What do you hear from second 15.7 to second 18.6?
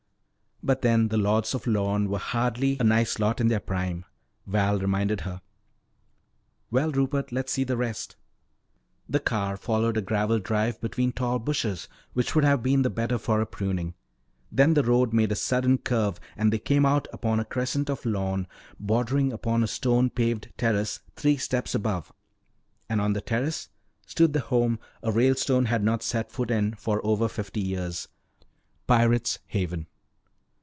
curve and they came out upon a crescent of lawn